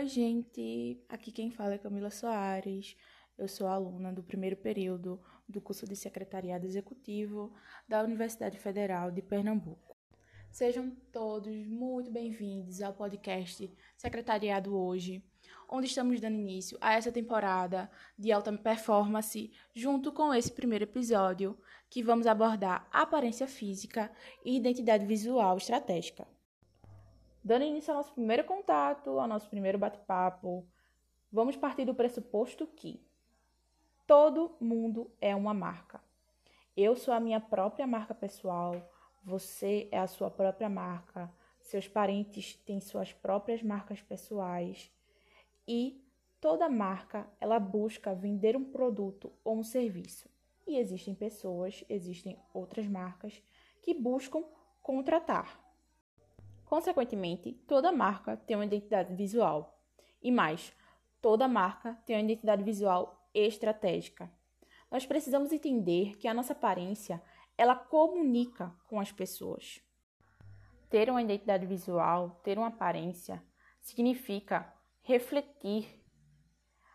Oi, 0.00 0.06
gente! 0.06 1.04
Aqui 1.10 1.30
quem 1.30 1.50
fala 1.50 1.74
é 1.74 1.78
Camila 1.78 2.08
Soares. 2.08 2.96
Eu 3.36 3.46
sou 3.46 3.66
aluna 3.66 4.10
do 4.10 4.22
primeiro 4.22 4.56
período 4.56 5.20
do 5.46 5.60
curso 5.60 5.86
de 5.86 5.94
Secretariado 5.94 6.64
Executivo 6.64 7.52
da 7.86 8.02
Universidade 8.02 8.58
Federal 8.58 9.10
de 9.10 9.20
Pernambuco. 9.20 9.94
Sejam 10.50 10.90
todos 11.12 11.54
muito 11.66 12.10
bem-vindos 12.10 12.80
ao 12.80 12.94
podcast 12.94 13.70
Secretariado 13.94 14.74
Hoje, 14.74 15.22
onde 15.68 15.88
estamos 15.88 16.18
dando 16.18 16.38
início 16.38 16.78
a 16.80 16.94
essa 16.94 17.12
temporada 17.12 17.90
de 18.18 18.32
alta 18.32 18.50
performance, 18.56 19.52
junto 19.74 20.12
com 20.12 20.32
esse 20.32 20.50
primeiro 20.50 20.84
episódio, 20.84 21.58
que 21.90 22.02
vamos 22.02 22.26
abordar 22.26 22.88
aparência 22.90 23.46
física 23.46 24.10
e 24.46 24.56
identidade 24.56 25.04
visual 25.04 25.58
estratégica. 25.58 26.26
Dando 27.50 27.64
início 27.64 27.90
ao 27.90 27.96
nosso 27.96 28.12
primeiro 28.12 28.44
contato, 28.44 29.18
ao 29.18 29.26
nosso 29.26 29.50
primeiro 29.50 29.76
bate-papo, 29.76 30.64
vamos 31.32 31.56
partir 31.56 31.84
do 31.84 31.92
pressuposto 31.92 32.64
que 32.64 33.04
todo 34.06 34.54
mundo 34.60 35.10
é 35.20 35.34
uma 35.34 35.52
marca. 35.52 36.00
Eu 36.76 36.94
sou 36.94 37.12
a 37.12 37.18
minha 37.18 37.40
própria 37.40 37.88
marca 37.88 38.14
pessoal, 38.14 38.76
você 39.24 39.88
é 39.90 39.98
a 39.98 40.06
sua 40.06 40.30
própria 40.30 40.68
marca, 40.68 41.28
seus 41.60 41.88
parentes 41.88 42.54
têm 42.54 42.80
suas 42.80 43.12
próprias 43.12 43.64
marcas 43.64 44.00
pessoais 44.00 44.88
e 45.66 46.00
toda 46.40 46.68
marca 46.68 47.28
ela 47.40 47.58
busca 47.58 48.14
vender 48.14 48.56
um 48.56 48.62
produto 48.62 49.32
ou 49.42 49.58
um 49.58 49.64
serviço. 49.64 50.30
E 50.68 50.78
existem 50.78 51.16
pessoas, 51.16 51.84
existem 51.88 52.38
outras 52.54 52.86
marcas 52.86 53.42
que 53.82 53.92
buscam 53.92 54.44
contratar 54.80 55.68
Consequentemente, 56.70 57.52
toda 57.66 57.90
marca 57.90 58.36
tem 58.36 58.56
uma 58.56 58.64
identidade 58.64 59.12
visual. 59.16 59.76
E 60.22 60.30
mais, 60.30 60.72
toda 61.20 61.48
marca 61.48 62.00
tem 62.06 62.14
uma 62.14 62.22
identidade 62.22 62.62
visual 62.62 63.28
estratégica. 63.34 64.30
Nós 64.88 65.04
precisamos 65.04 65.52
entender 65.52 66.16
que 66.16 66.28
a 66.28 66.32
nossa 66.32 66.52
aparência, 66.52 67.20
ela 67.58 67.74
comunica 67.74 68.72
com 68.86 69.00
as 69.00 69.10
pessoas. 69.10 69.82
Ter 70.88 71.10
uma 71.10 71.20
identidade 71.20 71.66
visual, 71.66 72.40
ter 72.44 72.56
uma 72.56 72.68
aparência, 72.68 73.42
significa 73.80 74.72
refletir 75.02 76.00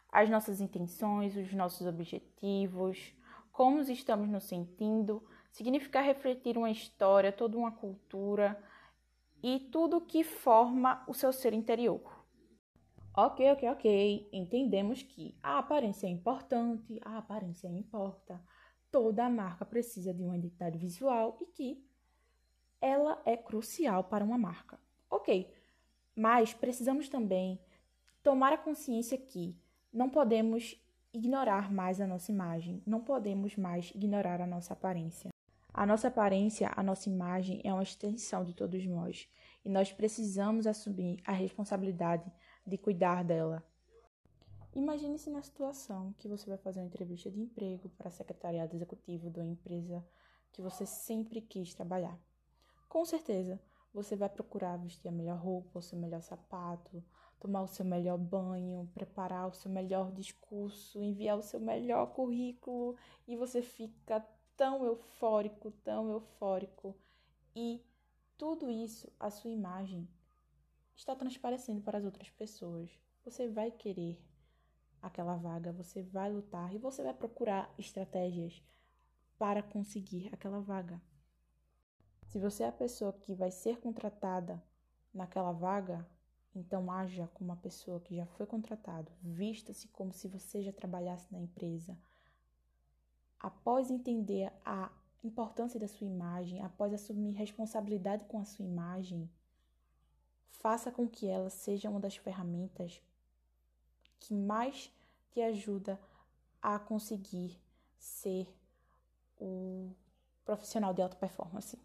as 0.09 0.30
nossas 0.30 0.61
intenções, 0.61 1.36
os 1.36 1.52
nossos 1.52 1.86
objetivos, 1.86 3.14
como 3.52 3.81
estamos 3.81 4.30
nos 4.30 4.45
sentindo, 4.45 5.21
significa 5.52 5.99
refletir 5.99 6.58
uma 6.58 6.71
história, 6.71 7.30
toda 7.30 7.58
uma 7.58 7.73
cultura, 7.73 8.58
e 9.47 9.59
tudo 9.59 10.01
que 10.01 10.23
forma 10.23 11.03
o 11.07 11.13
seu 11.13 11.31
ser 11.31 11.53
interior. 11.53 12.25
Ok, 13.15 13.52
ok, 13.52 13.69
ok. 13.69 14.29
Entendemos 14.33 15.03
que 15.03 15.37
a 15.43 15.59
aparência 15.59 16.07
é 16.07 16.09
importante, 16.09 16.99
a 17.05 17.19
aparência 17.19 17.67
importa. 17.67 18.41
Toda 18.89 19.29
marca 19.29 19.63
precisa 19.63 20.11
de 20.11 20.23
uma 20.23 20.35
identidade 20.35 20.79
visual 20.79 21.37
e 21.39 21.45
que 21.45 21.85
ela 22.81 23.21
é 23.23 23.37
crucial 23.37 24.05
para 24.05 24.25
uma 24.25 24.35
marca. 24.35 24.79
Ok, 25.11 25.53
mas 26.15 26.52
precisamos 26.52 27.07
também 27.07 27.59
tomar 28.23 28.52
a 28.52 28.57
consciência 28.57 29.15
que 29.15 29.55
não 29.93 30.09
podemos 30.09 30.75
ignorar 31.13 31.71
mais 31.71 32.02
a 32.02 32.07
nossa 32.07 32.31
imagem, 32.31 32.81
não 32.83 32.99
podemos 32.99 33.55
mais 33.55 33.91
ignorar 33.93 34.41
a 34.41 34.47
nossa 34.47 34.73
aparência. 34.73 35.34
A 35.77 35.85
nossa 35.85 36.07
aparência, 36.07 36.71
a 36.73 36.81
nossa 36.81 37.09
imagem 37.09 37.59
é 37.61 37.73
uma 37.73 37.83
extensão 37.83 38.45
de 38.45 38.53
todos 38.53 38.85
nós 38.85 39.27
e 39.65 39.67
nós 39.67 39.91
precisamos 39.91 40.65
assumir 40.65 41.21
a 41.25 41.33
responsabilidade 41.33 42.31
de 42.65 42.77
cuidar 42.77 43.25
dela. 43.25 43.61
Imagine-se 44.73 45.29
na 45.29 45.41
situação 45.41 46.15
que 46.17 46.29
você 46.29 46.47
vai 46.47 46.57
fazer 46.57 46.79
uma 46.79 46.85
entrevista 46.85 47.29
de 47.29 47.41
emprego 47.41 47.89
para 47.97 48.09
secretariado 48.09 48.73
executivo 48.73 49.30
de 49.30 49.41
uma 49.41 49.52
empresa 49.52 50.02
que 50.53 50.61
você 50.61 50.85
sempre 50.85 51.41
quis 51.41 51.73
trabalhar. 51.73 52.17
Com 52.87 53.03
certeza, 53.03 53.59
você 53.93 54.15
vai 54.15 54.30
procurar 54.30 54.77
vestir 54.77 55.09
a 55.09 55.11
melhor 55.11 55.37
roupa, 55.37 55.80
o 55.80 55.81
seu 55.81 55.99
melhor 55.99 56.21
sapato, 56.21 57.03
tomar 57.37 57.64
o 57.64 57.67
seu 57.67 57.83
melhor 57.83 58.17
banho, 58.17 58.89
preparar 58.93 59.49
o 59.49 59.53
seu 59.53 59.69
melhor 59.69 60.09
discurso, 60.14 61.03
enviar 61.03 61.37
o 61.37 61.43
seu 61.43 61.59
melhor 61.59 62.14
currículo 62.14 62.95
e 63.27 63.35
você 63.35 63.61
fica 63.61 64.25
tão 64.55 64.86
eufórico, 64.86 65.71
tão 65.83 66.10
eufórico. 66.11 66.95
E 67.55 67.82
tudo 68.38 68.70
isso, 68.70 69.11
a 69.20 69.30
sua 69.30 69.52
imagem, 69.52 70.08
está 70.95 71.16
transparecendo 71.16 71.82
para 71.82 71.98
as 71.98 72.05
outras 72.05 72.30
pessoas. 72.30 72.89
Você 73.23 73.48
vai 73.48 73.71
querer 73.71 74.20
aquela 75.02 75.36
vaga, 75.36 75.71
você 75.71 76.02
vai 76.02 76.32
lutar 76.32 76.73
e 76.73 76.77
você 76.77 77.04
vai 77.04 77.14
procurar 77.14 77.73
estratégias 77.77 78.61
para 79.38 79.61
conseguir 79.61 80.30
aquela 80.33 80.60
vaga. 80.60 81.02
Se 82.27 82.39
você 82.39 82.64
é 82.64 82.67
a 82.67 82.71
pessoa 82.71 83.14
que 83.14 83.33
vai 83.33 83.52
ser 83.52 83.80
contratada 83.80 84.61
naquela 85.14 85.52
vaga, 85.52 86.05
então 86.54 86.92
haja 86.92 87.27
como 87.33 87.52
uma 87.52 87.58
pessoa 87.58 87.99
que 87.99 88.15
já 88.15 88.26
foi 88.26 88.45
contratado, 88.45 89.11
vista-se 89.21 89.88
como 89.89 90.11
se 90.11 90.27
você 90.27 90.61
já 90.61 90.71
trabalhasse 90.71 91.32
na 91.32 91.39
empresa 91.39 91.98
após 93.45 93.92
entender 93.92 94.52
a 94.66 94.92
importância 95.23 95.80
da 95.80 95.88
sua 95.88 96.08
imagem, 96.08 96.64
após 96.64 96.92
assumir 96.92 97.33
responsabilidade 97.33 98.26
com 98.26 98.39
a 98.39 98.44
sua 98.44 98.66
imagem, 98.66 99.30
faça 100.50 100.92
com 100.92 101.08
que 101.08 101.28
ela 101.28 101.52
seja 101.52 101.88
uma 101.88 102.00
das 102.00 102.16
ferramentas 102.16 103.00
que 104.20 104.33
mais 104.33 104.92
te 105.32 105.42
ajuda 105.42 106.00
a 106.60 106.80
conseguir 106.80 107.61
ser 108.00 108.52
o 109.39 109.92
profissional 110.44 110.92
de 110.92 111.04
alta 111.04 111.16
performance. 111.16 111.77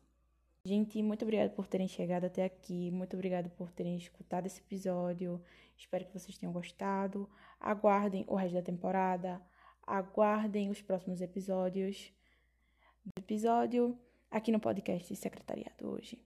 Gente, 0.65 1.03
muito 1.03 1.23
obrigada 1.27 1.51
por 1.51 1.67
terem 1.67 1.89
chegado 1.89 2.25
até 2.25 2.43
aqui, 2.43 2.91
muito 2.91 3.13
obrigada 3.13 3.51
por 3.51 3.71
terem 3.71 3.99
escutado 3.99 4.47
esse 4.47 4.61
episódio. 4.63 5.43
Espero 5.77 6.07
que 6.07 6.19
vocês 6.19 6.39
tenham 6.39 6.55
gostado. 6.55 7.29
Aguardem 7.61 8.25
o 8.29 8.35
resto 8.35 8.55
da 8.55 8.63
temporada 8.63 9.43
aguardem 9.91 10.71
os 10.71 10.81
próximos 10.81 11.21
episódios 11.21 12.13
do 13.05 13.13
episódio 13.19 13.99
aqui 14.31 14.53
no 14.53 14.61
podcast 14.61 15.15
Secretariado 15.17 15.91
hoje. 15.91 16.17